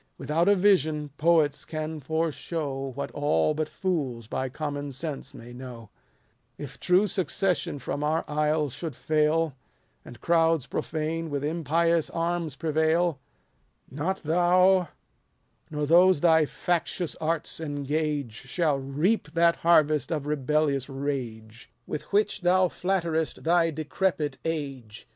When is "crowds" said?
10.19-10.65